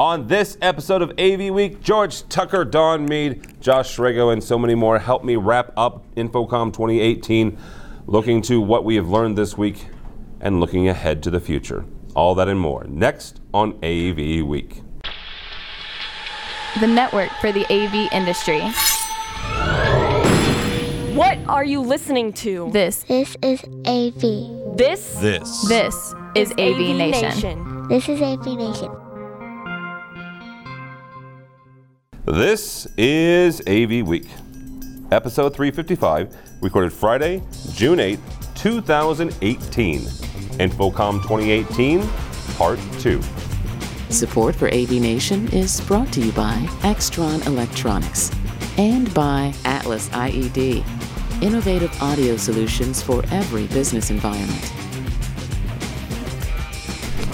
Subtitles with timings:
[0.00, 4.74] On this episode of AV Week, George Tucker, Dawn Mead, Josh Srago, and so many
[4.74, 7.58] more help me wrap up InfoComm 2018,
[8.06, 9.88] looking to what we have learned this week
[10.40, 11.84] and looking ahead to the future.
[12.16, 14.80] All that and more next on AV Week.
[16.80, 18.60] the network for the AV industry.
[21.14, 22.70] What are you listening to?
[22.72, 24.78] This, This is AV.
[24.78, 25.68] This This.
[25.68, 27.86] this is AV, Nation.
[27.88, 28.99] This is AV Nation.
[32.26, 34.28] This is AV Week,
[35.10, 38.18] episode 355, recorded Friday, June 8,
[38.54, 40.00] 2018.
[40.00, 42.06] InfoComm 2018,
[42.58, 43.22] part 2.
[44.10, 48.30] Support for AV Nation is brought to you by Extron Electronics
[48.76, 50.84] and by Atlas IED,
[51.42, 54.79] innovative audio solutions for every business environment.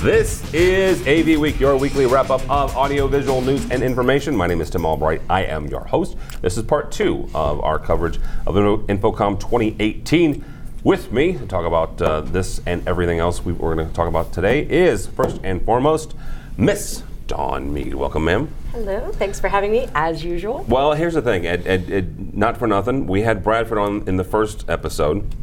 [0.07, 4.37] This is AV Week, your weekly wrap up of audiovisual news and information.
[4.37, 5.21] My name is Tim Albright.
[5.29, 6.17] I am your host.
[6.43, 10.45] This is part two of our coverage of InfoComm 2018.
[10.85, 14.07] With me to talk about uh, this and everything else we, we're going to talk
[14.07, 16.15] about today is first and foremost
[16.57, 17.97] Miss Dawn Mead.
[17.97, 18.49] Welcome, ma'am.
[18.71, 20.65] Hello, thanks for having me as usual.
[20.69, 21.49] Well, here's the thing.
[21.49, 25.35] Ed, Ed, Ed, not for nothing, we had Bradford on in the first episode.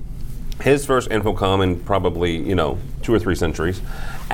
[0.62, 3.82] His first InfoComm in probably you know two or three centuries,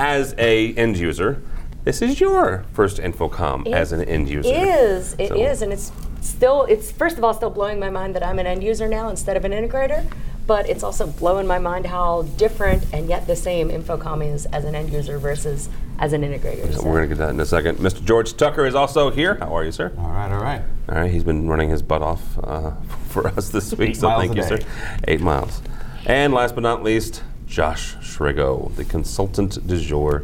[0.00, 1.42] as a end user.
[1.84, 4.48] This is your first InfoComm as an end user.
[4.48, 7.90] It is, it is, So- and it's still, it's first of all still blowing my
[7.90, 10.04] mind that I'm an end user now instead of an integrator,
[10.46, 14.64] but it's also blowing my mind how different and yet the same InfoComm is as
[14.64, 16.72] an end user versus as an integrator.
[16.74, 17.76] So we're going to get that in a second.
[17.78, 18.02] Mr.
[18.02, 19.34] George Tucker is also here.
[19.34, 19.92] How are you, sir?
[19.98, 20.62] All right, all right.
[20.88, 22.70] All right, he's been running his butt off uh,
[23.10, 24.64] for us this week, Eight so miles thank a you, day.
[24.64, 24.98] sir.
[25.08, 25.60] Eight miles.
[26.06, 30.22] And last but not least, Josh Srago, the consultant du jour,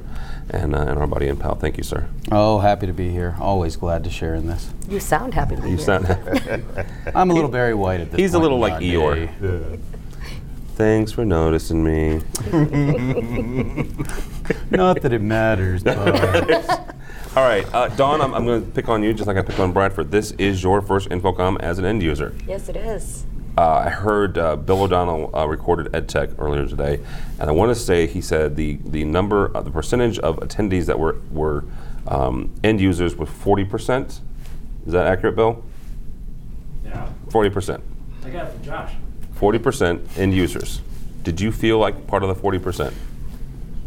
[0.50, 1.56] and, uh, and our buddy and pal.
[1.56, 2.06] Thank you, sir.
[2.30, 3.34] Oh, happy to be here.
[3.40, 4.70] Always glad to share in this.
[4.88, 5.84] you sound happy to be You here.
[5.84, 6.04] sound.
[6.06, 6.62] Happy.
[7.16, 9.40] I'm a little Barry White at this He's a little like Eeyore.
[9.40, 9.80] day.
[10.76, 12.20] Thanks for noticing me.
[14.70, 15.98] Not that it matters, but
[17.34, 19.58] All right, uh, Dawn, I'm, I'm going to pick on you just like I picked
[19.58, 20.10] on Bradford.
[20.12, 22.34] This is your first InfoComm as an end user.
[22.46, 23.24] Yes, it is.
[23.56, 27.00] Uh, I heard uh, Bill O'Donnell uh, recorded EdTech earlier today,
[27.40, 30.84] and I want to say he said the the number, uh, the percentage of attendees
[30.86, 31.64] that were were
[32.06, 34.20] um, end users was 40 percent.
[34.86, 35.64] Is that accurate, Bill?
[36.84, 37.82] Yeah, 40 percent.
[38.24, 38.92] I got it from Josh.
[39.36, 40.82] 40 percent end users.
[41.22, 42.94] Did you feel like part of the 40 percent?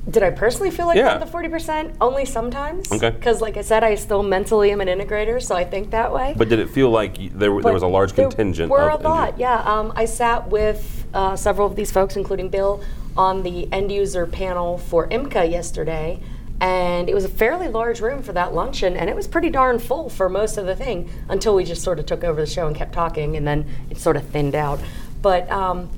[0.10, 1.18] Did I personally feel like Yeah.
[1.18, 1.94] The 40%?
[2.02, 2.92] Only sometimes.
[2.92, 3.10] Okay.
[3.12, 6.34] Because, like I said, I still mentally am an integrator, so I think that way.
[6.38, 8.72] But did it feel like there, there was a large there contingent?
[8.72, 9.62] Were of a lot, end- yeah.
[9.62, 12.82] Um, I sat with uh, several of these folks, including Bill,
[13.18, 16.20] on the end user panel for IMCCA yesterday,
[16.62, 19.80] and it was a fairly large room for that luncheon, and it was pretty darn
[19.80, 22.68] full for most of the thing until we just sort of took over the show
[22.68, 24.80] and kept talking, and then it sort of thinned out.
[25.22, 25.90] But um,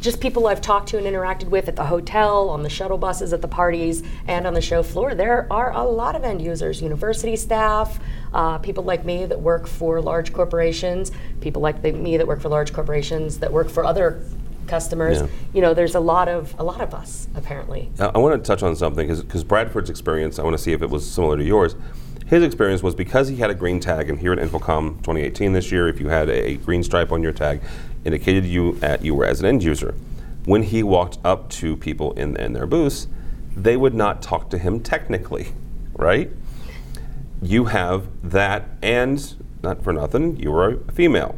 [0.00, 3.32] just people I've talked to and interacted with at the hotel, on the shuttle buses,
[3.32, 6.82] at the parties, and on the show floor, there are a lot of end users,
[6.82, 7.98] university staff,
[8.32, 12.40] uh, people like me that work for large corporations, people like the, me that work
[12.40, 14.22] for large corporations that work for other
[14.66, 15.20] customers.
[15.20, 15.26] Yeah.
[15.54, 17.90] You know, there's a lot of a lot of us apparently.
[17.98, 20.82] I, I want to touch on something because Bradford's experience, I want to see if
[20.82, 21.76] it was similar to yours.
[22.26, 25.70] His experience was because he had a green tag, and here at InfoComm 2018 this
[25.70, 27.60] year, if you had a green stripe on your tag,
[28.06, 29.94] indicated you at you were as an end user.
[30.44, 33.08] When he walked up to people in, in their booths,
[33.56, 35.48] they would not talk to him technically,
[35.94, 36.30] right?
[37.42, 41.36] You have that, and not for nothing, you are a female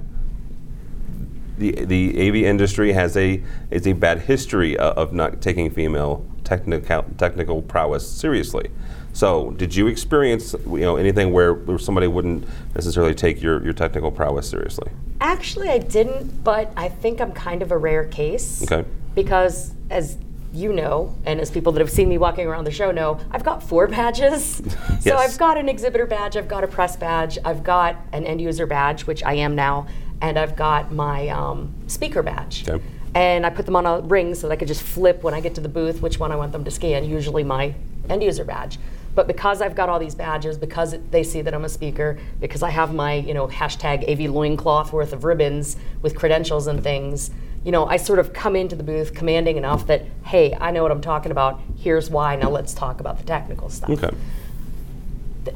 [1.59, 6.25] the the AV industry has a is a bad history of, of not taking female
[6.45, 8.71] technical technical prowess seriously.
[9.19, 12.47] So, did you experience you know anything where, where somebody wouldn't
[12.77, 14.93] necessarily take your, your technical prowess seriously?
[15.21, 18.63] Actually, I didn't, but I think I'm kind of a rare case.
[18.63, 18.89] Okay.
[19.17, 20.19] Because as
[20.53, 23.43] you know, and as people that have seen me walking around the show know, I've
[23.43, 24.63] got four badges.
[24.65, 24.77] Yes.
[25.01, 28.41] So I've got an exhibitor badge, I've got a press badge, I've got an end
[28.41, 29.89] user badge, which I am now,
[30.21, 32.69] and I've got my um, speaker badge.
[32.69, 32.85] Okay.
[33.19, 35.41] And I put them on a ring so that I could just flip when I
[35.41, 37.75] get to the booth which one I want them to scan, usually my
[38.09, 38.79] end user badge.
[39.17, 42.17] But because I've got all these badges, because it, they see that I'm a speaker,
[42.39, 46.81] because I have my, you know, hashtag AV loincloth worth of ribbons with credentials and
[46.81, 47.33] things,
[47.65, 50.85] you know, I sort of come into the booth commanding enough that, hey, I know
[50.85, 51.61] what I'm talking about.
[51.77, 52.37] Here's why.
[52.37, 53.91] Now let's talk about the technical stuff.
[53.91, 54.17] Okay.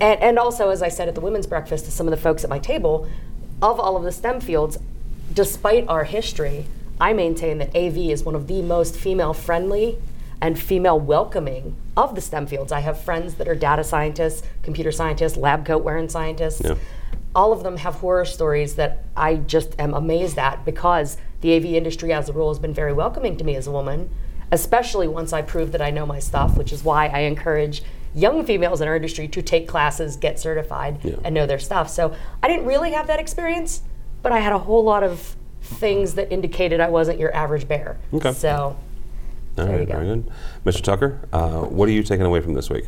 [0.00, 2.42] And, and also, as I said at the women's breakfast to some of the folks
[2.42, 3.08] at my table,
[3.62, 4.78] of all of the STEM fields,
[5.32, 6.66] despite our history,
[7.02, 9.98] I maintain that AV is one of the most female friendly
[10.40, 12.70] and female welcoming of the STEM fields.
[12.70, 16.62] I have friends that are data scientists, computer scientists, lab coat wearing scientists.
[16.64, 16.76] Yeah.
[17.34, 21.64] All of them have horror stories that I just am amazed at because the AV
[21.64, 24.08] industry, as a rule, has been very welcoming to me as a woman,
[24.52, 27.82] especially once I prove that I know my stuff, which is why I encourage
[28.14, 31.16] young females in our industry to take classes, get certified, Yeah.
[31.24, 31.90] and know their stuff.
[31.90, 32.14] So
[32.44, 33.82] I didn't really have that experience,
[34.22, 37.98] but I had a whole lot of things that indicated I wasn't your average bear.
[38.12, 38.32] Okay.
[38.32, 38.76] So
[39.58, 39.92] All There you go.
[39.94, 40.30] very good.
[40.64, 40.82] Mr.
[40.82, 42.84] Tucker, uh, what are you taking away from this week?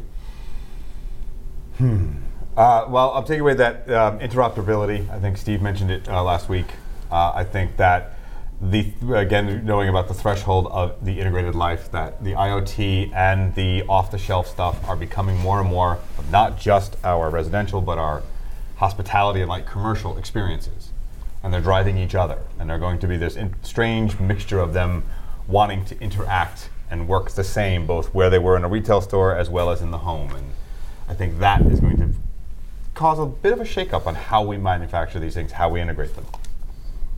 [1.80, 5.08] Uh, well, I'll take away that um, interoperability.
[5.10, 6.66] I think Steve mentioned it uh, last week.
[7.10, 8.12] Uh, I think that
[8.60, 13.82] the again knowing about the threshold of the integrated life, that the IoT and the
[13.88, 15.98] off-the-shelf stuff are becoming more and more
[16.30, 18.22] not just our residential, but our
[18.76, 20.90] hospitality and like commercial experiences,
[21.44, 24.72] and they're driving each other, and they're going to be this in- strange mixture of
[24.72, 25.04] them
[25.46, 29.36] wanting to interact and work the same, both where they were in a retail store
[29.36, 30.46] as well as in the home, and
[31.06, 32.08] I think that is going to
[32.94, 36.14] cause a bit of a shakeup on how we manufacture these things, how we integrate
[36.14, 36.24] them.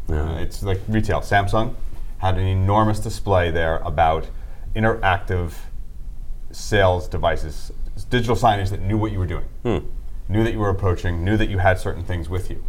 [0.08, 1.20] Uh, it's like retail.
[1.20, 1.75] Samsung
[2.19, 4.26] had an enormous display there about
[4.75, 5.52] interactive
[6.50, 7.70] sales devices,
[8.11, 9.44] digital signage that knew what you were doing,
[10.29, 12.64] knew that you were approaching, knew that you had certain things with you.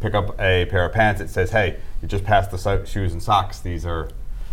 [0.00, 1.20] Pick up a pair of pants.
[1.20, 3.60] It says, "Hey, you just passed the so- shoes and socks.
[3.60, 4.08] These are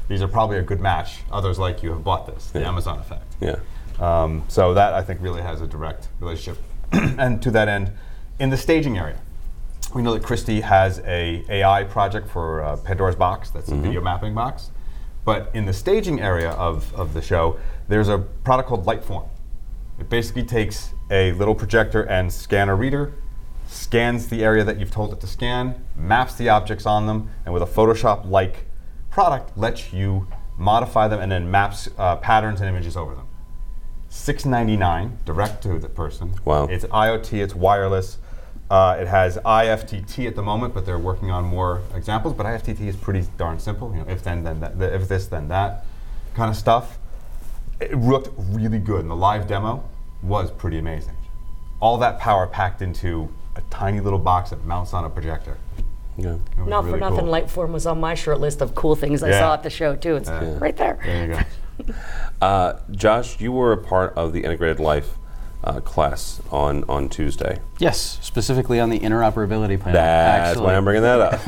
[0.08, 1.24] these are probably a good match.
[1.32, 3.36] Others like you have bought this." The Amazon effect.
[3.40, 3.58] Yeah.
[4.00, 6.64] Um, so that I think really has a direct relationship.
[6.92, 7.92] and to that end,
[8.40, 9.18] in the staging area,
[9.94, 13.50] we know that Christie has a AI project for uh, Pandora's Box.
[13.50, 14.72] That's a video mapping box.
[15.26, 17.58] But in the staging area of, of the show,
[17.88, 19.28] there's a product called Lightform.
[20.00, 23.14] It basically takes a little projector and scanner reader,
[23.74, 27.54] scans the area that you've told it to scan, maps the objects on them, and
[27.54, 28.66] with a Photoshop-like
[29.10, 30.28] product, lets you
[30.58, 33.28] modify them and then maps uh, patterns and images over them.
[34.10, 36.36] 699 direct to the person.
[36.46, 36.68] Wow.
[36.68, 38.20] It's IoT, it's wireless.
[38.70, 42.34] Uh, it has IFTTT at the moment, but they're working on more examples.
[42.34, 43.92] But IFTTT is pretty darn simple.
[43.92, 45.86] You know, if then then that, if this then that,
[46.34, 46.98] kind of stuff.
[47.80, 49.84] It looked really good, and the live demo
[50.22, 51.18] was pretty amazing.
[51.80, 55.58] All that power packed into a tiny little box that mounts on a projector.
[56.18, 56.38] Yeah.
[56.58, 57.34] Not really for nothing, cool.
[57.34, 60.16] Lightform was on my short list of cool things I saw at the show too.
[60.16, 60.58] It's Yeah.
[60.60, 61.00] right there.
[61.04, 61.40] There you go.
[62.40, 65.18] Uh, Josh, you were a part of the Integrated Life
[65.64, 67.60] uh, class on, on Tuesday.
[67.80, 69.94] Yes, specifically on the interoperability panel.
[69.94, 71.42] That's Actually, why I'm bringing that up.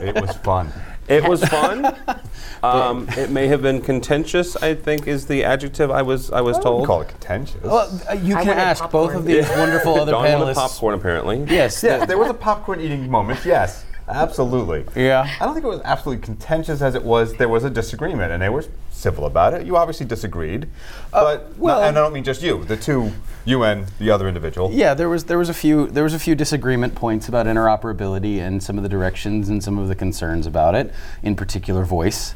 [0.00, 0.72] it was fun.
[1.08, 1.94] It was fun.
[2.62, 4.56] Um, it may have been contentious.
[4.56, 6.86] I think is the adjective I was I was I told.
[6.86, 7.62] call it contentious.
[7.62, 10.38] Well, uh, you I can wanted ask both of these wonderful other Dawn panelists.
[10.40, 11.44] wanted popcorn apparently.
[11.48, 11.82] Yes.
[11.84, 13.44] yes, there was a popcorn eating moment.
[13.44, 14.84] Yes, absolutely.
[15.00, 15.30] Yeah.
[15.40, 17.34] I don't think it was absolutely contentious as it was.
[17.34, 18.64] There was a disagreement, and they were
[19.06, 19.64] civil about it.
[19.64, 20.66] You obviously disagreed,
[21.12, 22.64] but well- and I don't mean just you.
[22.64, 23.12] The two,
[23.44, 24.72] you and the other individual.
[24.72, 28.40] Yeah, there was there was a few there was a few disagreement points about interoperability
[28.40, 30.92] and some of the directions and some of the concerns about it.
[31.22, 32.34] In particular, voice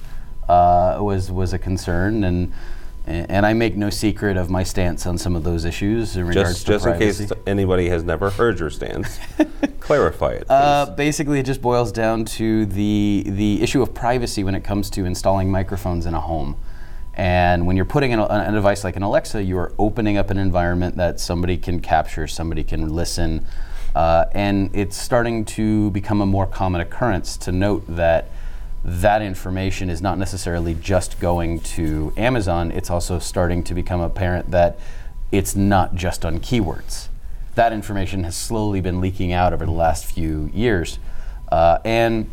[0.48, 2.52] uh, was was a concern, and
[3.06, 6.50] and I make no secret of my stance on some of those issues in regards
[6.50, 9.18] Just to just in case anybody has never heard your stance,
[9.80, 10.50] clarify it.
[10.50, 14.90] Uh, basically, it just boils down to the the issue of privacy when it comes
[14.90, 16.56] to installing microphones in a home.
[17.14, 20.30] And when you're putting in a, a device like an Alexa, you are opening up
[20.30, 23.46] an environment that somebody can capture, somebody can listen,
[23.94, 28.30] uh, and it's starting to become a more common occurrence to note that
[28.84, 32.70] that information is not necessarily just going to Amazon.
[32.70, 34.78] It's also starting to become apparent that
[35.30, 37.08] it's not just on keywords
[37.54, 40.98] that information has slowly been leaking out over the last few years.
[41.50, 42.30] Uh, and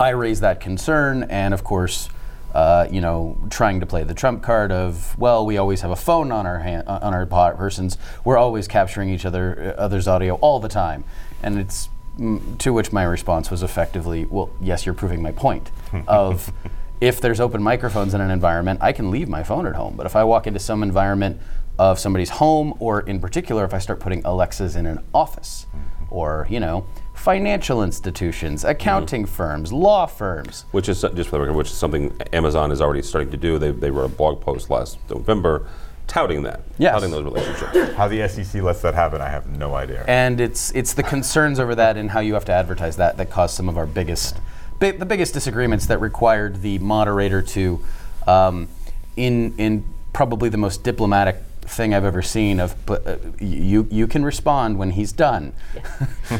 [0.00, 2.08] I raised that concern, and of course,
[2.54, 5.96] uh, you know, trying to play the trump card of, well, we always have a
[5.96, 7.96] phone on our hand, on our persons.
[8.24, 11.04] We're always capturing each other uh, other's audio all the time,
[11.42, 11.88] and it's
[12.18, 15.70] mm, to which my response was effectively, well, yes, you're proving my point.
[16.06, 16.52] of
[17.00, 19.94] if there's open microphones in an environment, I can leave my phone at home.
[19.96, 21.40] But if I walk into some environment
[21.78, 25.66] of somebody's home, or in particular, if I start putting Alexas in an office,
[26.10, 30.64] or you know, financial institutions, accounting firms, law firms.
[30.72, 33.58] which is just for the record, which is something Amazon is already starting to do.
[33.58, 35.66] They, they wrote a blog post last November
[36.08, 36.94] touting that, Yes.
[36.94, 37.92] touting those relationships.
[37.96, 40.04] How the SEC lets that happen, I have no idea.
[40.08, 43.30] And it's it's the concerns over that and how you have to advertise that that
[43.30, 44.36] caused some of our biggest,
[44.80, 47.80] bi- the biggest disagreements that required the moderator to,
[48.26, 48.68] um,
[49.16, 52.58] in in probably the most diplomatic thing I've ever seen.
[52.60, 55.52] Of but uh, you you can respond when he's done.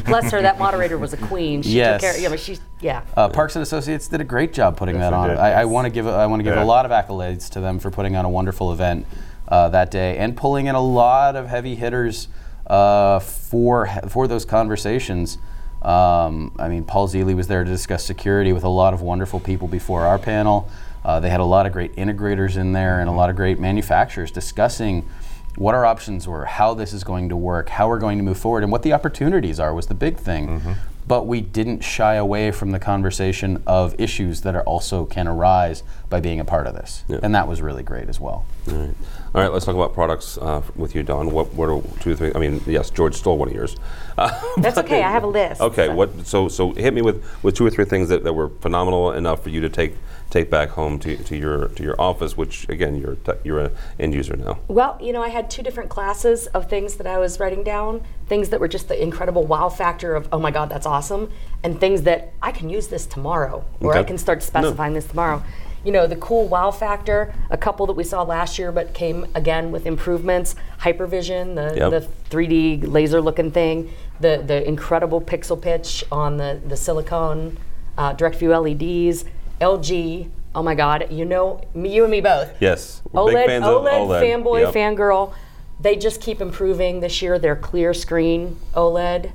[0.05, 1.61] Bless her, that moderator was a queen.
[1.61, 2.01] She Yes.
[2.01, 2.19] took care.
[2.19, 3.03] Yeah, but she's yeah.
[3.15, 5.29] Uh, Parks and Associates did a great job putting Yes, that on.
[5.29, 5.37] did.
[5.37, 6.63] I, I want to give a, I want to give Yeah.
[6.63, 9.05] a lot of accolades to them for putting on a wonderful event
[9.49, 12.27] uh, that day and pulling in a lot of heavy hitters
[12.67, 15.37] uh, for for those conversations.
[15.81, 19.39] Um, I mean, Paul Zealy was there to discuss security with a lot of wonderful
[19.39, 20.69] people before our panel.
[21.05, 23.59] Uh, they had a lot of great integrators in there and a lot of great
[23.59, 25.07] manufacturers discussing
[25.55, 28.37] what our options were, how this is going to work, how we're going to move
[28.37, 30.61] forward, and what the opportunities are was the big thing.
[31.07, 35.81] But we didn't shy away from the conversation of issues that are also can arise
[36.09, 37.19] by being a part of this, Yeah.
[37.23, 38.45] and that was really great as well.
[38.69, 38.95] All right.
[39.35, 41.29] All right, let's talk about products uh, with you, Dawn.
[41.29, 42.31] What, what are two or three?
[42.33, 43.75] I mean, yes, George stole one of yours.
[44.17, 45.03] Uh, That's okay.
[45.03, 45.61] I have a list.
[45.61, 46.25] Okay, So- what?
[46.25, 49.43] So, so hit me with, with two or three things that, that were phenomenal enough
[49.43, 49.95] for you to take
[50.31, 52.35] take back home to, to your to your office.
[52.37, 54.59] Which again, you're te- you're an end user now.
[54.67, 58.01] Well, you know, I had two different classes of things that I was writing down.
[58.27, 61.31] Things that were just the incredible wow factor of, oh my God, that's awesome.
[61.63, 65.43] And things that I can use this tomorrow, or I can start specifying this tomorrow.
[65.83, 69.25] You know, the cool wow factor, a couple that we saw last year but came
[69.33, 71.91] again with improvements Hypervision, the, Yep.
[71.91, 77.57] the 3D laser looking thing, the, the incredible pixel pitch on the, the silicone,
[77.97, 79.25] uh, direct view LEDs,
[79.61, 80.29] LG.
[80.55, 82.49] Oh my God, you know, me, you and me both.
[82.59, 84.21] Yes, we're OLED, OLED, of OLED.
[84.23, 84.73] fanboy, Yep.
[84.73, 85.33] fangirl.
[85.79, 87.39] They just keep improving this year.
[87.39, 89.31] Their clear screen OLED,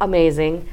[0.00, 0.68] amazing.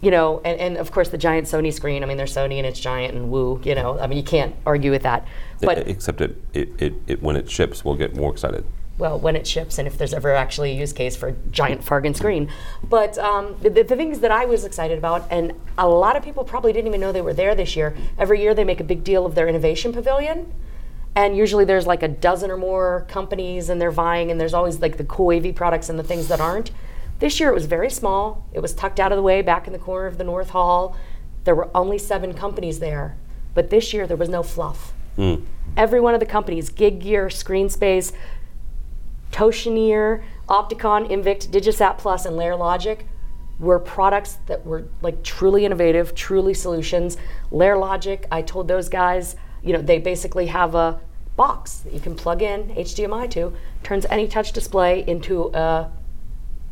[0.00, 2.02] You know, and, and of course the giant Sony screen.
[2.02, 3.60] I mean, they're Sony and it's giant and woo.
[3.64, 5.26] You know, I mean, you can't argue with that.
[5.60, 8.64] But E- except it, it, it, it when it ships, we'll get more excited.
[8.98, 11.82] well, when it ships and if there's ever actually a use case for a giant
[11.82, 12.48] Fargan screen.
[12.88, 16.44] But um, the, the things that I was excited about, and a lot of people
[16.44, 17.96] probably didn't even know they were there this year.
[18.18, 20.52] Every year they make a big deal of their innovation pavilion.
[21.16, 24.80] And usually there's like a dozen or more companies and they're vying, and there's always
[24.80, 26.70] like the cool AV products and the things that aren't.
[27.18, 28.46] This year it was very small.
[28.52, 30.96] It was tucked out of the way back in the corner of the North Hall.
[31.44, 33.16] There were only seven companies there.
[33.54, 34.92] But this year there was no fluff.
[35.16, 35.36] Hmm.
[35.76, 38.12] Every one of the companies, Gig Gear, Screen Space,
[39.32, 43.06] Toshineer, Opticon, Invict, Digisat Plus, and Layer Logic
[43.58, 47.16] were products that were like truly innovative, truly solutions.
[47.50, 51.00] Layer Logic, I told those guys, you know, they basically have a
[51.36, 55.90] box that you can plug in HDMI to, turns any touch display into a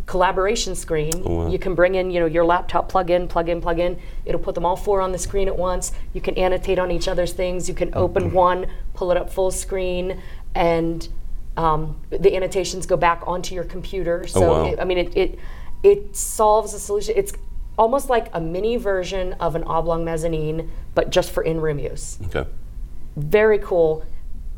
[0.06, 1.22] collaboration screen.
[1.24, 1.50] wow.
[1.50, 3.98] You can bring in, you know, your laptop plug in, plug in, plug in.
[4.24, 5.92] It'll put them all four on the screen at once.
[6.14, 7.68] You can annotate on each other's things.
[7.68, 10.22] You can open one, pull it up full screen,
[10.54, 11.08] and
[11.56, 14.26] um, the annotations go back onto your computer.
[14.26, 14.64] So wow.
[14.66, 15.38] it, I mean, it, it
[15.82, 17.14] it solves a solution.
[17.16, 17.32] It's
[17.78, 22.48] almost like a mini version of an oblong mezzanine, but just for in-room use Okay.
[23.16, 24.04] very cool,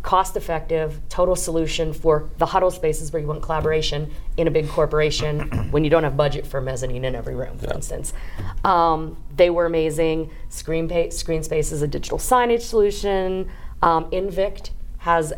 [0.02, 4.68] cost effective, total solution for the huddle spaces where you want collaboration in a big
[4.68, 5.40] corporation
[5.70, 8.12] when you don't have budget for mezzanine in every room, for instance.
[8.64, 10.30] Um, they were amazing.
[10.48, 13.50] Screen, pa- screen Space is a digital signage solution.
[13.82, 15.32] Um, Invict has,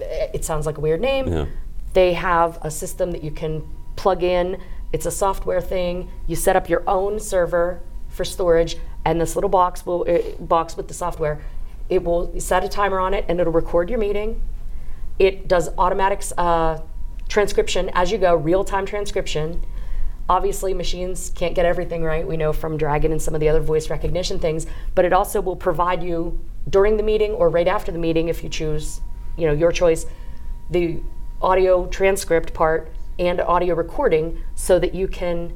[0.00, 1.28] it sounds like a weird name.
[1.28, 1.46] Yeah.
[1.92, 3.62] They have a system that you can
[3.96, 4.60] plug in.
[4.92, 6.10] It's a software thing.
[6.26, 10.76] You set up your own server for storage, and this little box will uh, box
[10.76, 11.40] with the software.
[11.88, 14.42] It will set a timer on it, and it'll record your meeting.
[15.18, 16.78] It does automatic uh,
[17.28, 19.64] transcription as you go, real-time transcription.
[20.28, 22.26] Obviously, machines can't get everything right.
[22.26, 25.40] We know from Dragon and some of the other voice recognition things, but it also
[25.40, 29.00] will provide you during the meeting or right after the meeting if you choose,
[29.38, 30.04] you know, your choice,
[30.70, 31.00] the
[31.40, 35.52] audio transcript part and audio recording so that you can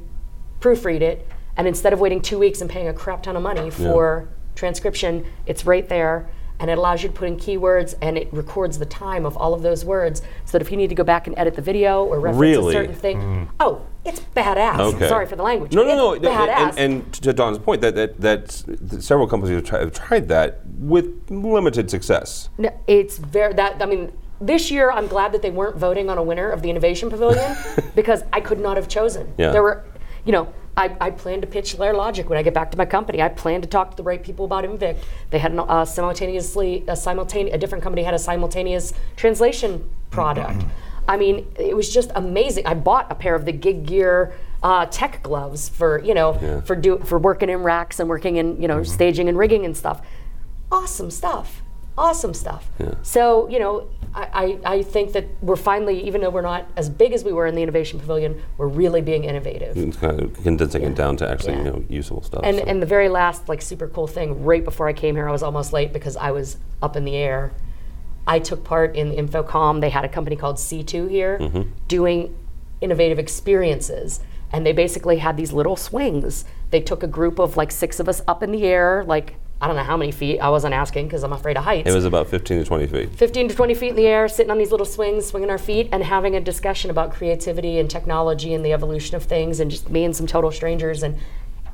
[0.59, 1.27] proofread it.
[1.55, 5.25] And instead of waiting two weeks and paying a crap ton of money for transcription,
[5.45, 6.29] it's right there
[6.59, 9.53] and it allows you to put in keywords and it records the time of all
[9.53, 12.05] of those words so that if you need to go back and edit the video
[12.05, 12.73] or reference Really?
[12.73, 13.43] a certain thing, hmm.
[13.59, 14.79] oh, it's badass.
[14.79, 15.09] Okay.
[15.09, 15.73] Sorry for the language.
[15.73, 16.13] No, no, no.
[16.13, 16.69] it's and- badass.
[16.77, 18.51] And, and to Dawn's point, that that, that
[19.03, 22.49] several companies have, tri- have tried that with limited success.
[22.57, 23.81] No, it's very that.
[23.81, 26.69] I mean, this year I'm glad that they weren't voting on a winner of the
[26.69, 27.55] Innovation Pavilion
[27.95, 29.33] because I could not have chosen.
[29.37, 29.51] Yeah.
[29.51, 29.83] There were,
[30.25, 32.85] you know, I, I plan to pitch Layer Logic when I get back to my
[32.85, 33.21] company.
[33.21, 35.03] I plan to talk to the right people about Invict.
[35.29, 40.63] They had an, uh, simultaneously a simultaneous a different company had a simultaneous translation product.
[41.07, 42.65] I mean, it was just amazing.
[42.65, 46.61] I bought a pair of the Gig Gear uh, tech gloves for you know Yeah.
[46.61, 49.75] for do for working in racks and working in you know staging and rigging and
[49.75, 50.01] stuff
[50.71, 51.61] awesome stuff.
[51.97, 52.69] Awesome stuff.
[53.03, 57.13] So, you know, I, I, think that we're finally, even though we're not as big
[57.13, 59.75] as we were in the Innovation Pavilion, we're really being innovative.
[59.75, 62.41] It's kind of condensing it down to actually, you know, usable stuff.
[62.43, 62.63] And, so.
[62.63, 65.41] and the very last, like, super cool thing, right before I came here, I was
[65.41, 67.53] almost late because I was up in the air.
[68.27, 69.81] I took part in InfoComm.
[69.81, 71.69] They had a company called C2 here Mm-hmm.
[71.87, 72.35] doing
[72.81, 74.19] innovative experiences.
[74.51, 76.45] And they basically had these little swings.
[76.69, 79.67] They took a group of like six of us up in the air, like, I
[79.67, 80.39] don't know how many feet.
[80.39, 81.89] I wasn't asking because I'm afraid of heights.
[81.89, 83.15] It was about 15 to 20 feet.
[83.15, 85.87] 15 to 20 feet in the air, sitting on these little swings, swinging our feet,
[85.93, 89.89] and having a discussion about creativity and technology and the evolution of things, and just
[89.89, 91.01] me and some total strangers.
[91.01, 91.17] And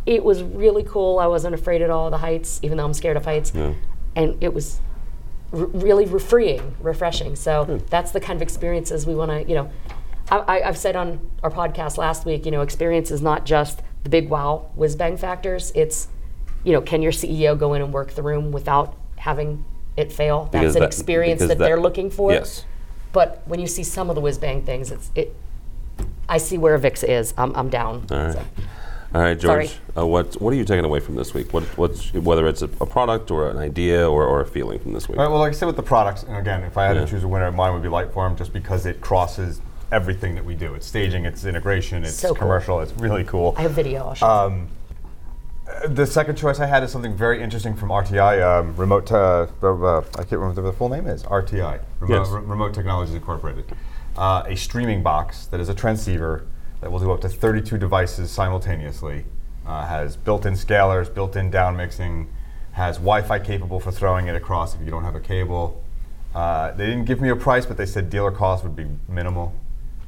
[0.05, 1.17] it was really cool.
[1.17, 3.53] I wasn't afraid at all of the heights, even though I'm scared of heights.
[4.15, 4.81] And it was
[5.51, 7.35] r- really re- freeing, refreshing.
[7.35, 9.71] So that's the kind of experiences we want to, you know.
[10.29, 13.81] I, I, I've said on our podcast last week, you know, experience is not just
[14.03, 15.71] the big wow whiz bang factors.
[15.73, 16.07] It's,
[16.63, 19.63] you know, can your CEO go in and work the room without having
[19.97, 20.49] it fail?
[20.51, 22.31] That's Because an that- experience that, that- they're looking for.
[22.33, 22.65] Yes.
[23.11, 25.35] But when you see some of the whiz bang things, it's it.
[26.27, 27.33] I see where VIX is.
[27.37, 28.05] I'm, I'm down.
[28.11, 28.33] All right.
[28.33, 28.43] So.
[29.15, 29.69] All right, George.
[29.69, 29.81] Sorry.
[29.97, 31.51] Uh, what What are you taking away from this week?
[31.51, 34.93] What What's whether it's a, a product or an idea or, or a feeling from
[34.93, 35.17] this week?
[35.17, 37.05] All right, well, like I said with the products, and again, if I had Yeah.
[37.05, 39.59] to choose a winner, mine would be Lightform just because it crosses
[39.91, 40.75] everything that we do.
[40.75, 42.35] It's staging, it's integration, it's So cool.
[42.35, 43.55] commercial, it's really cool.
[43.57, 44.09] I have video.
[44.09, 44.67] I'll show Um,
[45.87, 49.11] the second choice I had is something very interesting from RTI, um, remote.
[49.11, 51.23] Uh, uh, I can't remember what the full name is.
[51.23, 52.29] RTI, Remote, Yes.
[52.29, 53.65] Re- remote Technologies Incorporated.
[54.17, 56.45] Uh, a streaming box that is a transceiver
[56.81, 59.25] that will do up to 32 devices simultaneously.
[59.65, 62.27] Uh, has built-in scalers, built-in down mixing,
[62.71, 65.83] has Wi-Fi capable for throwing it across if you don't have a cable.
[66.33, 69.53] Uh, they didn't give me a price, but they said dealer cost would be minimal.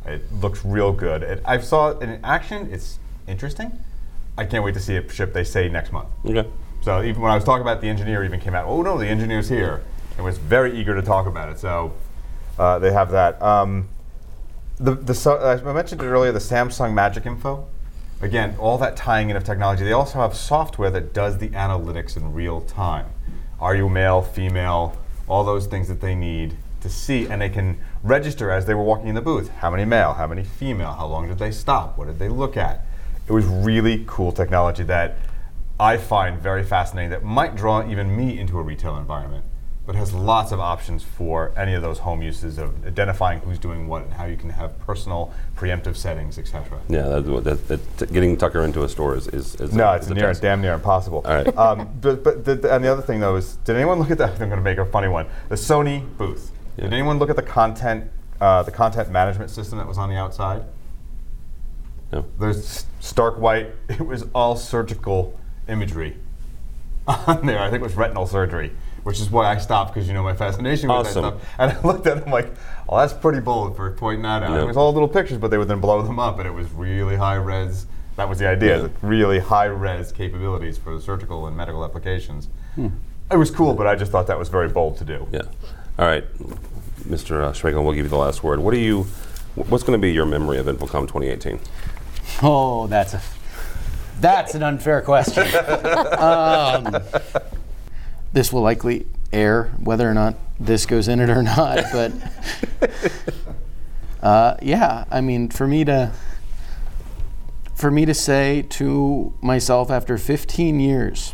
[0.06, 1.22] It looks real good.
[1.22, 2.70] It, I saw it in action.
[2.72, 3.78] It's interesting.
[4.38, 5.34] I can't wait to see it ship.
[5.34, 6.10] They say next month.
[6.26, 6.48] okay.
[6.82, 8.66] So even when I was talking about it, the engineer, even came out.
[8.68, 9.84] Oh no, the engineer's here,
[10.16, 11.60] and was very eager to talk about it.
[11.60, 11.94] So
[12.58, 13.40] uh, they have that.
[13.42, 13.90] Um,
[14.78, 16.32] the, the so- uh, I mentioned it earlier.
[16.32, 17.68] The Samsung Magic Info.
[18.22, 19.84] Again, all that tying in of technology.
[19.84, 23.08] They also have software that does the analytics in real time.
[23.60, 24.96] Are you male, female?
[25.28, 28.84] All those things that they need to see, and they can register as they were
[28.84, 29.50] walking in the booth.
[29.50, 30.14] How many male?
[30.14, 30.94] How many female?
[30.94, 31.98] How long did they stop?
[31.98, 32.86] What did they look at?
[33.28, 35.18] It was really cool technology that
[35.80, 39.46] I find very fascinating that might draw even me into a retail environment,
[39.86, 43.88] but has lots of options for any of those home uses of identifying who's doing
[43.88, 46.80] what and how you can have personal preemptive settings, etc.
[46.88, 50.08] Yeah, that, that, that, getting Tucker into a store is is, is No, a, it's
[50.08, 51.22] is near, damn near impossible.
[51.26, 51.48] All right.
[51.58, 54.18] Um, but but the, the- and the other thing though is, did anyone look at
[54.20, 54.32] that?
[54.42, 55.28] I'm going to make a funny one.
[55.50, 56.52] The Sony booth.
[56.78, 60.16] Did anyone look at the content, uh, the content management system that was on the
[60.16, 60.64] outside?
[62.12, 62.26] No.
[62.40, 63.72] There's stark white.
[63.90, 66.18] It was all surgical imagery
[67.08, 67.60] on there.
[67.60, 68.72] I think it was retinal surgery,
[69.04, 71.24] which is why I stopped because you know my fascination with Awesome.
[71.24, 71.50] that stuff.
[71.58, 72.52] And I looked at it, I'm like,
[72.90, 74.52] oh, that's pretty bold for pointing that out.
[74.52, 74.62] Yeah.
[74.62, 76.70] It was all little pictures, but they would then blow them up, and it was
[76.72, 77.86] really high res.
[78.18, 78.84] That was the idea.
[78.84, 78.88] Yeah.
[79.02, 82.50] Really high res capabilities for surgical and medical applications.
[82.76, 82.88] Hmm.
[83.32, 85.28] It was cool, but I just thought that was very bold to do.
[85.32, 85.42] Yeah.
[85.98, 86.26] All right,
[87.08, 87.42] Mr.
[87.44, 88.60] Uh, Schmegel, we'll give you the last word.
[88.60, 89.04] What do you?
[89.56, 91.60] What's going to be your memory of InfoComm 2018?
[92.42, 93.22] Oh, that's a
[94.20, 95.44] that's an unfair question.
[96.18, 96.98] um,
[98.34, 102.12] this will likely air whether or not this goes in it or not, but
[104.22, 106.12] uh, yeah, I mean, for me to
[107.74, 111.34] for me to say to myself after 15 years,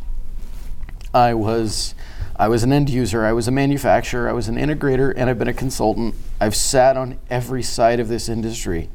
[1.13, 1.93] I was
[2.37, 5.39] I was an end user, I was a manufacturer, I was an integrator, and I've
[5.39, 6.15] been a consultant.
[6.39, 8.89] I've sat on every side of this industry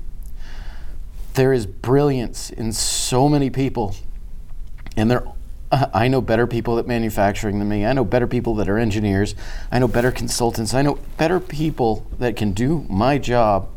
[1.35, 3.97] there is brilliance in so many people.
[4.97, 5.25] And there
[5.95, 7.87] i know better people at manufacturing than me.
[7.87, 9.35] I know better people that are engineers.
[9.71, 10.75] I know better consultants.
[10.75, 13.69] I know better people that can do my job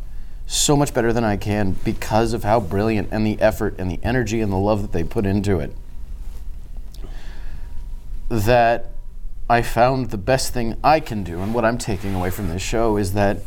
[0.48, 4.00] so much better than i can because of how brilliant and the effort and the
[4.04, 5.76] energy and the love that they put into it.
[8.30, 8.91] That
[9.50, 12.63] i found the best thing i can do and what i'm taking away from this
[12.63, 13.38] show is that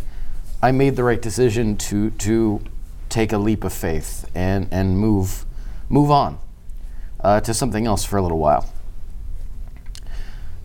[0.63, 2.61] i made the right decision to to
[3.09, 5.45] take a leap of faith and, and move,
[5.89, 6.39] move on
[7.21, 8.73] uh, to something else for a little while.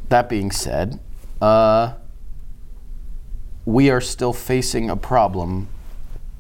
[0.09, 0.99] That being said,
[1.41, 1.93] uh,
[3.65, 5.69] we are still facing a problem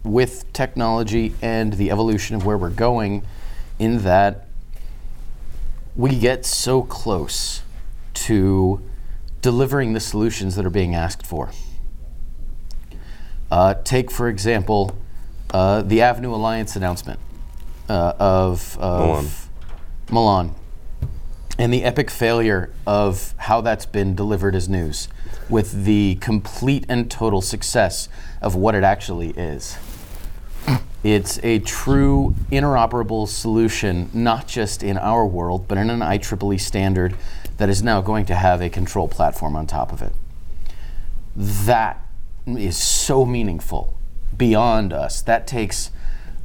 [0.03, 3.25] with technology and the evolution of where we're going,
[3.79, 4.47] in that
[5.95, 7.61] we get so close
[8.13, 8.81] to
[9.41, 11.51] delivering the solutions that are being asked for.
[13.51, 14.97] Uh, take, for example,
[15.53, 17.19] uh, the Avnu Alliance announcement
[17.87, 19.47] uh, of, of
[20.11, 20.55] Milan.
[21.59, 25.07] and the epic failure of how that's been delivered as news
[25.49, 28.09] with the complete and total success
[28.41, 29.77] of what it actually is.
[31.03, 37.15] It's a true interoperable solution, not just in our world, but in an IEEE standard
[37.57, 40.13] that is now going to have a control platform on top of it.
[41.35, 41.99] that
[42.45, 43.93] is so meaningful
[44.37, 45.21] beyond us.
[45.21, 45.91] That takes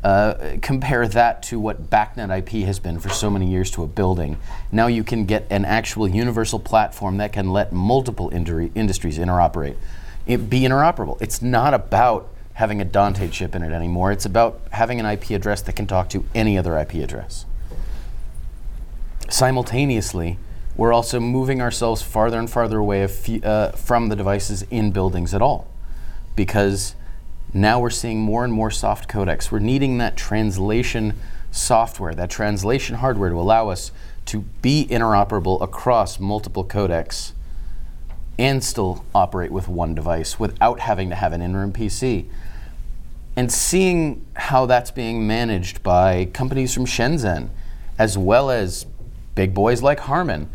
[0.05, 3.87] uh, compare that to what BACnet IP has been for so many years to a
[3.87, 4.38] building.
[4.70, 9.77] Now you can get an actual universal platform that can let multiple industries interoperate,
[10.27, 11.20] it be interoperable.
[11.20, 14.12] It's not about having a Dante chip in it anymore.
[14.12, 17.44] It's about having an IP address that can talk to any other IP address.
[19.29, 20.38] Simultaneously,
[20.77, 25.35] we're also moving ourselves farther and farther away fe- uh, from the devices in buildings
[25.35, 25.68] at all
[26.37, 26.94] because
[27.55, 29.51] now we're seeing more and more soft codecs.
[29.51, 31.15] We're needing that translation
[31.51, 33.91] software, that translation hardware to allow us
[34.27, 37.33] to be interoperable across multiple codecs
[38.39, 42.27] and still operate with one device without having to have an in-room PC.
[43.35, 47.49] And seeing how that's being managed by companies from Shenzhen,
[47.99, 48.85] as well as
[49.35, 50.51] big boys like Harman,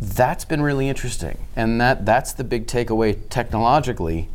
[0.00, 1.46] that's been really interesting.
[1.56, 4.28] And that, that's the big takeaway technologically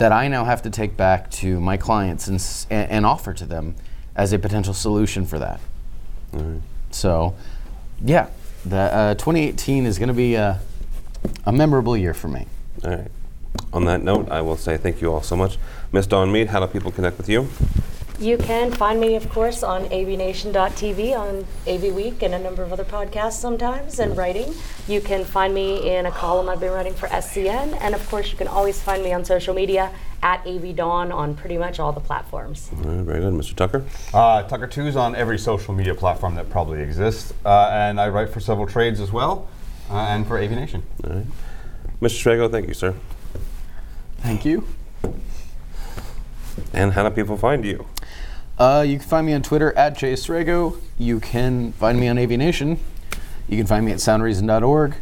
[0.00, 3.44] that I now have to take back to my clients and, s- and, offer to
[3.44, 3.74] them
[4.16, 5.60] as a potential solution for that.
[6.90, 7.34] So,
[8.02, 8.28] yeah,
[8.64, 10.58] the, uh, 2018 is going to be a,
[11.44, 12.46] a memorable year for me.
[12.82, 13.10] All right.
[13.74, 15.58] On that note, I will say thank you all so much.
[15.92, 17.48] Miss Dawn Mead, how do people connect with you?
[18.20, 22.70] You can find me, of course, on avnation.tv on AV Week and a number of
[22.70, 24.52] other podcasts sometimes and writing.
[24.86, 27.78] You can find me in a column I've been writing for SCN.
[27.80, 29.90] And of course, you can always find me on social media
[30.22, 32.70] at AVDawn on pretty much all the platforms.
[32.84, 33.32] All right, very good.
[33.32, 33.56] Mr.
[33.56, 33.86] Tucker?
[34.12, 37.32] Uh, Tucker 2 is on every social media platform that probably exists.
[37.46, 39.48] Uh, and I write for several trades as well
[39.88, 40.82] uh, and for AV Nation.
[41.04, 41.26] All right.
[42.02, 42.36] Mr.
[42.36, 42.94] Srago, thank you, sir.
[44.18, 44.66] Thank you.
[46.74, 47.86] And how do people find you?
[48.60, 50.78] Uh, you can find me on Twitter at jsrago.
[50.98, 52.78] You can find me on AV Nation.
[53.48, 54.96] You can find me at soundreason.org.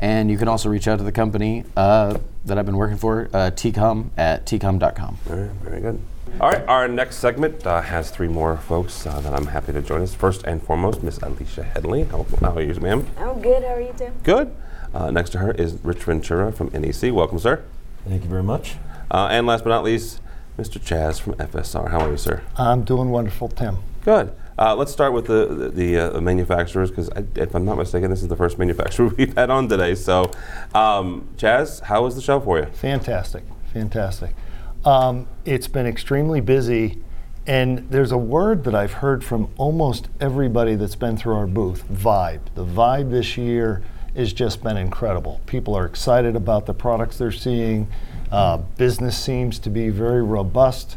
[0.00, 3.30] And you can also reach out to the company uh, that I've been working for,
[3.32, 5.18] uh, TEECOM, at teecom.com.
[5.30, 6.00] All right, very good.
[6.40, 9.80] All right, our next segment uh, has three more folks uh, that I'm happy to
[9.80, 10.12] join us.
[10.12, 12.10] First and foremost, Miss Alesia Hendley.
[12.10, 13.06] How, how are you, ma'am?
[13.16, 13.62] I'm good.
[13.62, 14.12] How are you, Tim?
[14.24, 14.52] Good.
[14.92, 17.12] Uh, next to her is Rich Ventura from NEC.
[17.12, 17.62] Welcome, sir.
[18.08, 18.74] Thank you very much.
[19.08, 20.20] Uh, and last but not least,
[20.58, 20.78] Mr.
[20.78, 21.90] Chaz from FSR.
[21.90, 22.42] How are you, sir?
[22.56, 23.78] I'm doing wonderful, Tim.
[24.04, 24.32] Good.
[24.56, 28.22] Uh, let's start with the the, the uh, manufacturers because if I'm not mistaken, this
[28.22, 29.96] is the first manufacturer we've had on today.
[29.96, 30.30] So,
[30.74, 32.66] um, Chaz, how was the show for you?
[32.66, 34.36] Fantastic, fantastic.
[34.84, 37.02] Um, it's been extremely busy,
[37.48, 41.82] and there's a word that I've heard from almost everybody that's been through our booth
[41.90, 42.40] vibe.
[42.54, 43.82] The vibe this year
[44.14, 45.40] has just been incredible.
[45.46, 47.88] People are excited about the products they're seeing.
[48.34, 50.96] Uh, business seems to be very robust,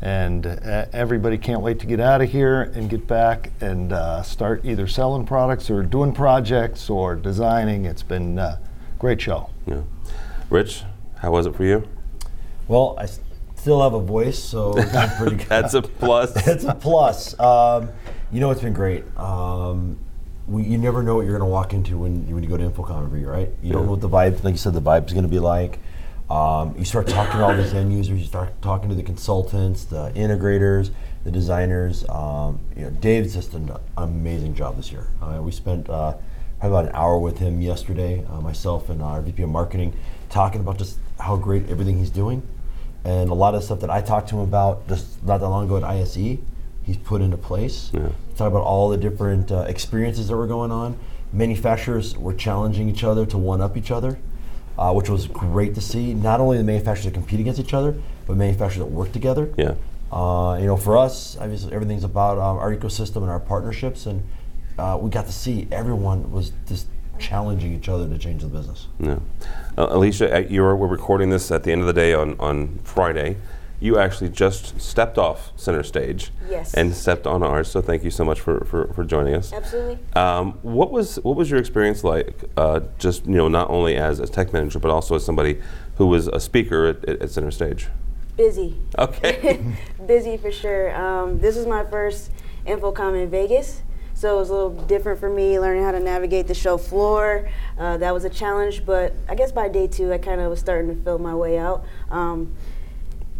[0.00, 4.22] and uh, everybody can't wait to get out of here and get back and uh,
[4.22, 7.84] start either selling products or doing projects or designing.
[7.84, 8.58] It's been a
[8.98, 9.50] great show.
[9.66, 9.82] Yeah.
[10.48, 10.84] Rich,
[11.18, 11.86] how was it for you?
[12.68, 13.20] Well, I s-
[13.56, 15.46] still have a voice, so it's pretty good.
[15.46, 16.32] That's a plus.
[16.46, 17.38] That's a plus.
[17.38, 17.90] Um,
[18.32, 19.04] you know, it's been great.
[19.18, 19.98] Um,
[20.46, 22.64] we, you never know what you're going to walk into when, when you go to
[22.64, 23.50] InfoComm every year, right?
[23.62, 25.80] You don't know what the vibe, like you said, the vibe's going to be like.
[26.30, 29.84] Um, you start talking to all these end users, you start talking to the consultants,
[29.84, 30.90] the integrators,
[31.24, 32.06] the designers.
[32.08, 35.08] Um, you know, Dave's just done an amazing job this year.
[35.22, 36.14] Uh, we spent uh,
[36.60, 39.96] probably about an hour with him yesterday, uh, myself and our VP of marketing,
[40.28, 42.46] talking about just how great everything he's doing.
[43.04, 45.64] And a lot of stuff that I talked to him about just not that long
[45.64, 46.38] ago at ISE,
[46.82, 47.90] he's put into place.
[47.94, 48.08] Yeah.
[48.36, 50.98] Talk about all the different uh, experiences that were going on.
[51.32, 54.18] Manufacturers were challenging each other to one up each other,
[54.78, 56.14] uh, which was great to see.
[56.14, 59.52] Not only the manufacturers that compete against each other, but manufacturers that work together.
[59.56, 59.74] Yeah.
[60.12, 64.22] Uh, you know, for us, obviously everything's about um, our ecosystem and our partnerships, and
[64.78, 66.86] uh, we got to see everyone was just
[67.18, 68.86] challenging each other to change the business.
[69.00, 69.18] Yeah.
[69.76, 72.36] Uh, Alesia, uh, you were, we're recording this at the end of the day on,
[72.38, 73.36] on Friday.
[73.80, 76.74] You actually just stepped off center stage Yes.
[76.74, 77.70] and stepped on ours.
[77.70, 79.52] So thank you so much for, for, for joining us.
[79.52, 79.98] Absolutely.
[80.14, 82.44] Um, what was what was your experience like?
[82.56, 85.60] Uh, just you know, not only as a tech manager, but also as somebody
[85.96, 87.86] who was a speaker at, at, at center stage.
[88.36, 88.76] Busy.
[88.98, 89.60] Okay.
[90.06, 90.94] Busy for sure.
[90.94, 92.30] Um, this is my first
[92.66, 93.82] InfoComm in Vegas.
[94.14, 97.48] So it was a little different for me, learning how to navigate the show floor.
[97.78, 100.58] Uh, that was a challenge, but I guess by day two, I kind of was
[100.58, 101.84] starting to feel my way out.
[102.10, 102.56] Um,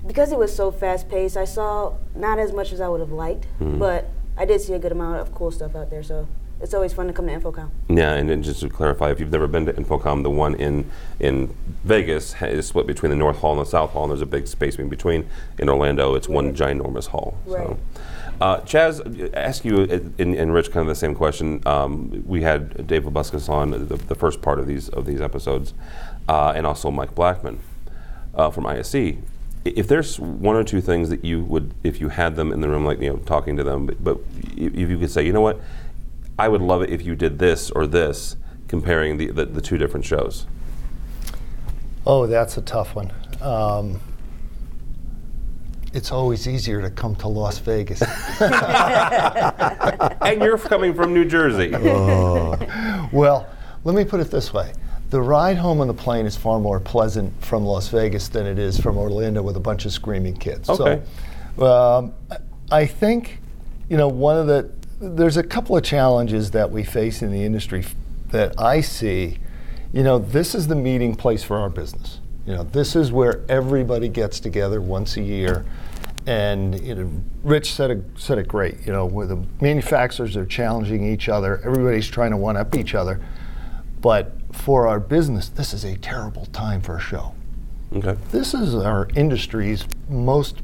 [0.08, 3.12] because it was so fast paced, I saw not as much as I would have
[3.12, 6.02] liked, but I did see a good amount of cool stuff out there.
[6.02, 6.26] So
[6.60, 7.70] it's always fun to come to InfoComm.
[7.88, 10.90] Yeah, and, then just to clarify, if you've never been to InfoComm, the one in
[11.20, 14.26] in Vegas is split between the North Hall and the South Hall, and there's a
[14.26, 15.28] big space in between.
[15.58, 17.38] In Orlando, it's one ginormous hall.
[17.46, 17.66] Right.
[17.66, 17.78] So,
[18.40, 21.60] uh, Chaz, ask you uh, and, and Rich kind of the same question.
[21.66, 25.74] Um, we had Dave Labuskes on the, the first part of these of these episodes,
[26.28, 27.60] uh, and also Mike Blackman.
[28.38, 29.16] uh, from ISE.
[29.76, 32.68] If there's one or two things that you would, if you had them in the
[32.68, 34.18] room, like you know, talking to them, but, but
[34.57, 35.61] if you could say, you know what,
[36.38, 38.37] I would love it if you did this or this,
[38.68, 40.46] comparing the, the, the two different shows.
[42.07, 43.12] Oh, that's a tough one.
[43.40, 44.00] Um,
[45.92, 48.02] it's always easier to come to Las Vegas.
[48.40, 48.50] and
[50.42, 51.70] you're coming from New Jersey.
[51.70, 53.46] well,
[53.85, 54.72] let me put it this way.
[55.10, 58.58] The ride home on the plane is far more pleasant from Las Vegas than it
[58.58, 60.68] is from Orlando with a bunch of screaming kids.
[60.68, 61.02] Okay.
[61.56, 62.12] So, um,
[62.70, 63.40] I think,
[63.88, 67.42] you know, one of the, there's a couple of challenges that we face in the
[67.42, 67.84] industry
[68.28, 69.38] that I see.
[69.94, 72.20] You know, this is the meeting place for our business.
[72.46, 75.64] You know, this is where everybody gets together once a year.
[76.26, 77.10] And you know,
[77.42, 78.86] Rich said it, said it great.
[78.86, 82.94] You know, where the manufacturers are challenging each other, everybody's trying to one up each
[82.94, 83.20] other.
[84.02, 87.34] But for our business, this is a terrible time for a show.
[87.94, 88.16] Okay.
[88.30, 90.56] This is our industry's most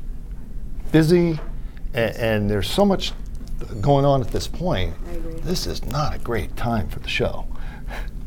[0.93, 1.39] busy,
[1.95, 3.13] and, and there's so much
[3.81, 4.95] going on at this point.
[5.43, 7.47] This is not a great time for the show.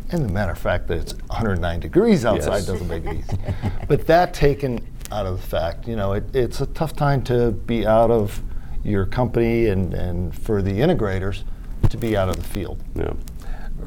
[0.10, 2.68] And the matter of fact that it's 109 degrees outside Yes.
[2.68, 3.38] doesn't make it easy.
[3.90, 4.80] but that taken
[5.12, 8.42] out of the fact, you know, it, it's a tough time to be out of
[8.86, 11.44] your company and, and for the integrators
[11.90, 12.82] to be out of the field.
[12.96, 13.12] Yeah.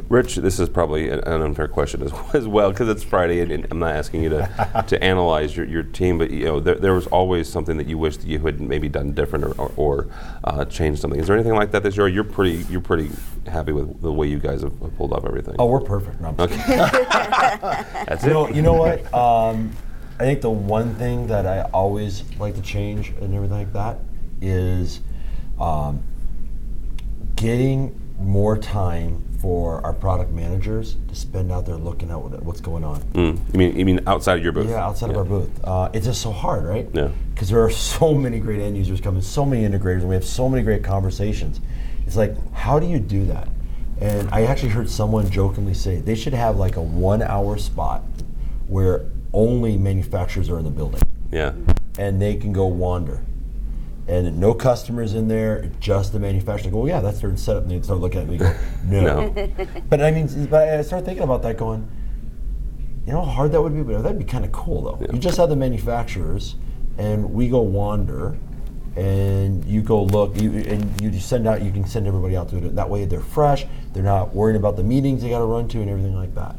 [0.08, 3.50] Rich, this is probably an an unfair question as, as well because it's Friday, and,
[3.52, 6.76] and I'm not asking you to, to analyze your, your team, but you know there,
[6.76, 9.72] there was always something that you wish that you had maybe done different or, or,
[9.76, 10.06] or
[10.44, 11.20] uh, changed something.
[11.20, 12.08] Is there anything like that this year?
[12.08, 13.10] You're pretty you're pretty
[13.46, 15.56] happy with the way you guys have, have pulled off everything.
[15.58, 16.20] Oh, we're perfect.
[16.20, 16.56] No, Okay.
[16.66, 18.32] That's you it.
[18.32, 19.12] know, you know what?
[19.12, 19.72] Um,
[20.18, 23.98] I think the one thing that I always like to change and everything like that
[24.42, 25.00] is
[25.58, 26.02] um,
[27.36, 32.60] getting more time for our product managers to spend out there looking at what, what's
[32.60, 33.00] going on.
[33.14, 33.38] Mm.
[33.52, 34.68] You mean you mean outside of your booth?
[34.68, 35.50] Yeah, outside of our booth.
[35.64, 36.88] Uh, it's just so hard, right?
[36.92, 37.08] Yeah.
[37.32, 40.24] Because there are so many great end users coming, so many integrators, and we have
[40.24, 41.60] so many great conversations.
[42.06, 43.48] It's like, how do you do that?
[44.00, 48.02] And I actually heard someone jokingly say they should have like a one hour spot
[48.66, 51.52] where only manufacturers are in the building Yeah.
[51.98, 53.22] and they can go wander.
[54.08, 56.70] And no customers in there, just the manufacturer.
[56.70, 57.64] Go, well, yeah, that's their setup.
[57.64, 58.52] And they start looking at me go,
[58.84, 59.28] no.
[59.28, 59.48] No.
[59.88, 61.88] but I mean, but I start thinking about that going,
[63.06, 63.82] you know how hard that would be?
[63.82, 64.98] But that'd be kind of cool though.
[65.00, 65.12] Yeah.
[65.12, 66.56] You just have the manufacturers
[66.98, 68.36] and we go wander
[68.96, 72.48] and you go look you, and you just send out, you can send everybody out
[72.50, 72.74] to it.
[72.74, 75.80] That way they're fresh, they're not worrying about the meetings they got to run to
[75.80, 76.56] and everything like that.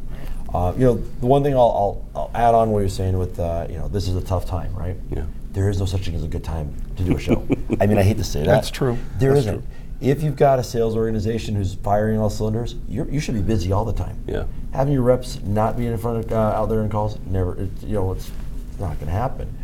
[0.53, 3.39] Uh, you know, the one thing I'll, I'll, I'll add on what you're saying with,
[3.39, 4.97] uh, you know, this is a tough time, right?
[5.09, 5.25] Yeah.
[5.51, 7.45] There is no such thing as a good time to do a show.
[7.79, 8.45] I mean, I hate to say that.
[8.45, 8.97] That's true.
[9.17, 9.63] There That's not true.
[9.99, 13.71] If you've got a sales organization who's firing all cylinders, you're, you should be busy
[13.71, 14.23] all the time.
[14.25, 14.45] Yeah.
[14.73, 17.55] Having your reps not being in front of uh, out there in calls, never.
[17.55, 18.31] It, you know, it's
[18.79, 19.55] not going to happen.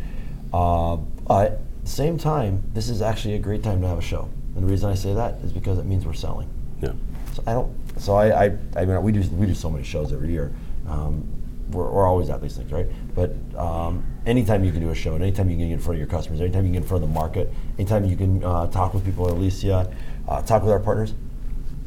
[0.52, 0.96] Uh,
[1.26, 4.28] but at the same time, this is actually a great time to have a show.
[4.54, 6.48] And the reason I say that is because it means we're selling.
[6.80, 6.92] Yeah.
[7.34, 7.74] So I don't.
[8.00, 10.52] So I, I, I mean, we do we do so many shows every year.
[10.86, 11.26] Um,
[11.70, 12.86] we're, we're always at these things, right?
[13.14, 15.94] But um, anytime you can do a show, and anytime you can get in front
[15.94, 18.44] of your customers, anytime you can get in front of the market, anytime you can
[18.44, 19.92] uh, talk with people at Alesia,
[20.28, 21.14] uh, talk with our partners,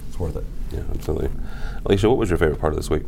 [0.10, 0.44] it's worth it.
[0.72, 0.82] Yeah.
[0.96, 1.30] Absolutely.
[1.86, 3.04] Alesia, what was your favorite part of this week?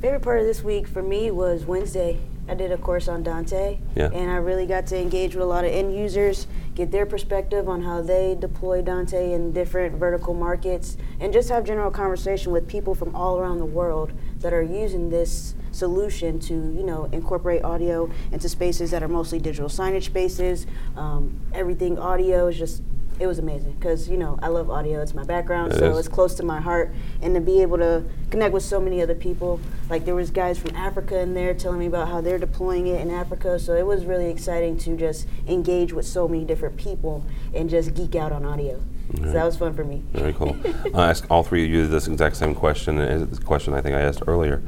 [0.00, 2.18] Favorite part of this week for me was Wednesday.
[2.48, 4.10] I did a course on Dante, Yeah.
[4.12, 7.68] and I really got to engage with a lot of end users, get their perspective
[7.68, 12.66] on how they deploy Dante in different vertical markets, and just have general conversation with
[12.66, 14.10] people from all around the world
[14.42, 19.38] that are using this solution to, you know, incorporate audio into spaces that are mostly
[19.38, 20.66] digital signage spaces.
[20.96, 22.82] Um, everything audio is just
[23.20, 25.00] it was amazing because you know I love audio.
[25.00, 25.98] It's my background, It so is.
[25.98, 26.92] it's close to my heart.
[27.20, 30.58] And to be able to connect with so many other people, like there was guys
[30.58, 33.58] from Africa in there telling me about how they're deploying it in Africa.
[33.58, 37.24] So it was really exciting to just engage with so many different people
[37.54, 38.82] and just geek out on audio.
[39.16, 40.02] So that was fun for me.
[40.12, 40.56] Very cool.
[40.94, 43.94] I ask all three of you this exact same question as the question I think
[43.94, 44.62] I asked earlier.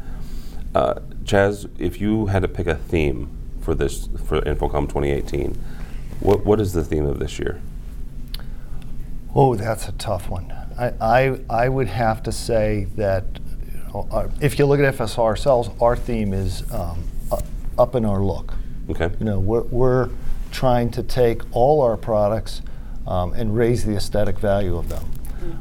[0.74, 0.94] Uh,
[1.24, 5.56] Chaz, if you had to pick a theme for this for InfoComm 2018,
[6.20, 7.60] what what is the theme of this year?
[9.34, 10.52] Oh, that's a tough one.
[10.78, 13.24] I, I, I would have to say that
[13.72, 17.02] you know, our, if you look at FSR ourselves, our theme is um,
[17.78, 18.54] up in our look.
[18.90, 19.10] Okay.
[19.18, 20.10] You know, we're, we're
[20.50, 22.62] trying to take all our products
[23.06, 25.04] um, and raise the aesthetic value of them.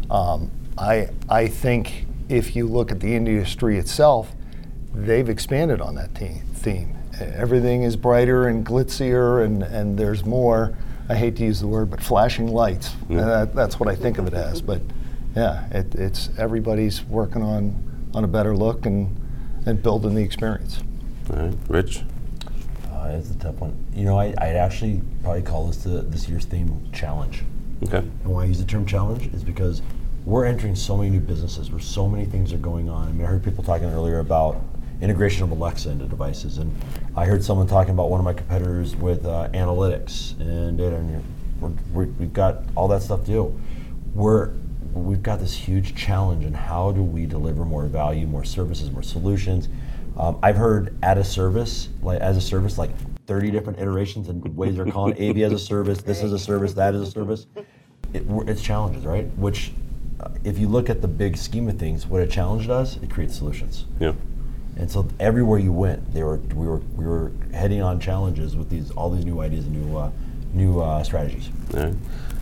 [0.10, 4.32] Um, I, I think if you look at the industry itself,
[4.94, 6.96] they've expanded on that te- theme.
[7.20, 10.76] Everything is brighter and glitzier, and, and there's more.
[11.10, 12.92] I hate to use the word, but flashing lights.
[13.10, 14.62] And that, that's what I think of it as.
[14.62, 14.82] But
[15.36, 17.76] yeah, it, it's everybody's working on,
[18.14, 19.16] on a better look and,
[19.66, 20.82] and building the experience.
[21.30, 22.04] All right, Rich.
[23.04, 23.86] Uh, it's a tough one.
[23.94, 27.44] You know, I, I'd actually probably call this the, this year's theme challenge.
[27.84, 27.98] Okay.
[27.98, 29.82] And why I use the term challenge is because
[30.26, 33.10] we're entering so many new businesses where so many things are going on.
[33.10, 34.62] I mean, I heard people talking earlier about
[35.02, 36.74] integration of Alexa into devices, and
[37.16, 40.96] I heard someone talking about one of my competitors with uh, analytics and data.
[40.96, 41.24] And
[41.60, 43.62] we're, we're, we've got all that stuff to do.
[44.13, 44.52] We're
[44.94, 49.04] we've got this huge challenge in how do we deliver more value, more services, more
[49.04, 49.68] solutions.
[50.17, 52.91] Um, I've heard at a service, like as a service, like
[53.26, 55.30] 30 different iterations and ways they're calling it.
[55.30, 57.47] AV as a service, this is a service, that is a service.
[58.13, 59.26] It, it's challenges, right?
[59.38, 59.71] Which,
[60.19, 63.10] uh, if you look at the big scheme of things, what a challenge does, it
[63.10, 63.86] creates solutions.
[63.99, 64.13] Yeah.
[64.78, 68.69] And so everywhere you went, they were we were we were heading on challenges with
[68.69, 70.12] these all these new ideas and new uh,
[70.52, 71.49] new uh, strategies.
[71.76, 71.95] All right.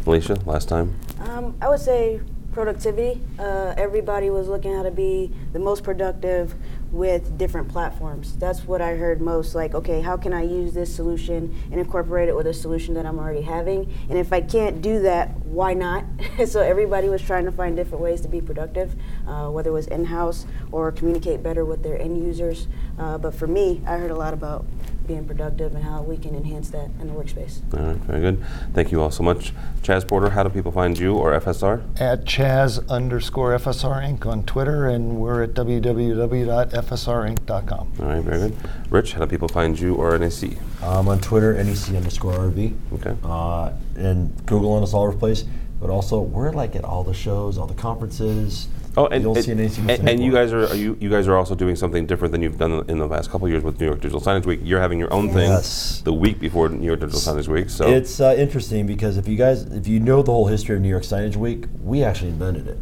[0.05, 0.95] Alesia, last time.
[1.19, 2.21] Um, I would say
[2.53, 3.21] productivity.
[3.38, 6.55] Uh, everybody was looking how to be the most productive
[6.91, 8.36] with different platforms.
[8.36, 9.56] That's what I heard most.
[9.56, 13.06] Like, okay, how can I use this solution and incorporate it with a solution that
[13.06, 13.91] I'm already having?
[14.10, 16.04] And if I can't do that, why not?
[16.45, 19.88] so everybody was trying to find different ways to be productive, uh, whether it was
[19.88, 22.67] in-house or communicate better with their end users.
[22.99, 24.65] Uh, but for me, I heard a lot about
[25.08, 27.62] being productive and how we can enhance that in the workspace.
[27.74, 28.44] All right, very good.
[28.74, 29.54] Thank you all so much.
[29.82, 31.82] Chaz Porter, how do people find you or FSR?
[32.00, 34.26] At Chaz underscore FSR Inc.
[34.26, 37.94] on Twitter, and we're at www.fsrinc.com.
[38.00, 38.58] All right, very good.
[38.90, 40.58] Rich, how do people find you or NEC?
[40.84, 42.74] Um, on Twitter, NEC underscore RV.
[42.94, 43.16] Okay.
[43.24, 45.46] Uh, and Google on us all over the place.
[45.80, 48.68] But also, we're like at all the shows, all the conferences.
[48.97, 51.25] Oh, and, You'll and, see an and, and you guys are, are you, you guys
[51.27, 53.86] are also doing something different than you've done in the last couple years with New
[53.86, 54.60] York Digital Signage Week.
[54.63, 55.97] You're having your own Yes.
[55.97, 57.69] thing the week before New York Digital Signage Week.
[57.69, 60.82] So It's uh, interesting because if you guys, if you know the whole history of
[60.82, 62.77] New York Signage Week, we actually invented it,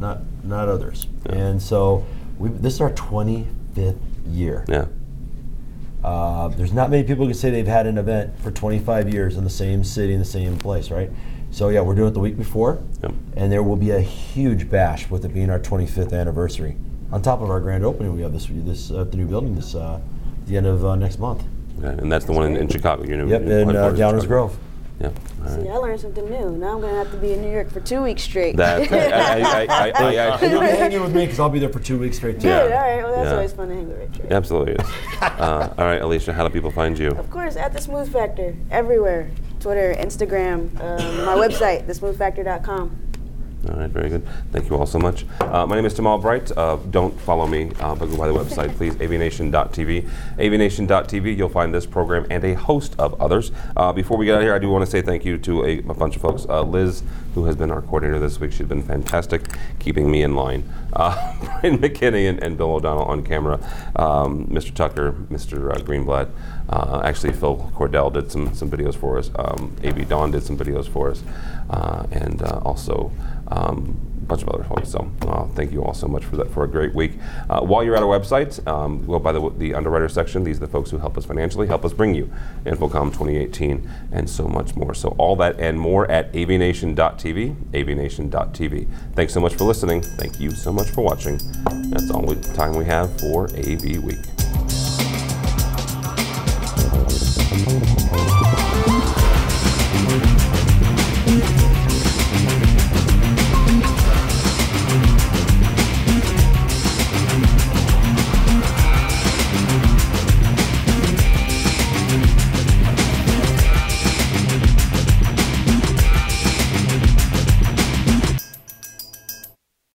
[0.00, 1.06] not not others.
[1.26, 2.04] And so
[2.38, 3.96] we, this is our 25th
[4.26, 4.64] year.
[4.68, 4.86] yeah,
[6.02, 9.36] Uh, there's not many people who can say they've had an event for 25 years
[9.36, 11.10] in the same city in the same place, right?
[11.52, 13.12] So yeah, we're doing it the week before, Yep.
[13.36, 16.76] and there will be a huge bash with it being our 25th anniversary.
[17.12, 19.74] On top of our grand opening, we have this this uh, the new building this
[19.74, 20.00] uh,
[20.46, 21.44] the end of uh, next month.
[21.78, 21.88] okay.
[22.02, 23.04] and that's the one in, in Chicago.
[23.04, 24.26] Your new, Yep, in uh, Downers Chicago.
[24.26, 24.58] Grove.
[25.00, 25.08] Yeah.
[25.42, 25.68] All See.
[25.68, 26.50] I learned something new.
[26.52, 28.56] Now I'm going to have to be in New York for two weeks straight.
[28.56, 31.48] That I, I, I, I, I, And you'll be I, hanging with me because I'll
[31.50, 32.48] be there for two weeks straight too.
[32.48, 32.62] Yeah.
[32.62, 32.72] Good.
[32.72, 33.02] All right.
[33.02, 33.34] Well, that's Yeah.
[33.34, 34.32] always fun to hang with Richard.
[34.32, 34.90] absolutely is.
[35.20, 37.10] Uh, all right, Alesia, how do people find you?
[37.10, 39.30] Of course, at the Smooth Factor, everywhere.
[39.62, 43.11] Twitter, Instagram, um, my website, thesmoothfactor.com.
[43.68, 44.26] All right, very good.
[44.50, 45.24] Thank you all so much.
[45.40, 46.50] Uh, my name is Tim Albright.
[46.56, 50.08] Uh, don't follow me, uh, but go by the website, please, avnation.tv.
[50.36, 53.52] AVNation.tv, you'll find this program and a host of others.
[53.76, 55.64] Uh, before we get out of here, I do want to say thank you to
[55.64, 56.44] a, a bunch of folks.
[56.48, 57.04] Uh, Liz,
[57.36, 59.46] who has been our coordinator this week, she's been fantastic,
[59.78, 60.68] keeping me in line.
[60.92, 63.60] Uh, Brian McKinney and, and Bill O'Donnell on camera.
[63.94, 64.74] Um, Mr.
[64.74, 65.72] Tucker, Mr.
[65.84, 66.30] Greenblatt.
[66.68, 69.30] Uh, actually, Phil Cordell did some, some videos for us.
[69.36, 70.04] Um, A.B.
[70.04, 71.22] Dawn did some videos for us.
[71.70, 73.12] Uh, and uh, also,
[73.52, 74.90] um, a bunch of other folks.
[74.90, 77.12] So uh, thank you all so much for that for a great week.
[77.50, 80.44] Uh, while you're at our website, um, go by the, the underwriter section.
[80.44, 82.32] These are the folks who help us financially, help us bring you
[82.64, 84.94] InfoComm 2018 and so much more.
[84.94, 88.88] So all that and more at avnation.tv, avnation.tv.
[89.14, 90.02] Thanks so much for listening.
[90.02, 91.38] Thank you so much for watching.
[91.90, 94.18] That's all the time we have for AV Week.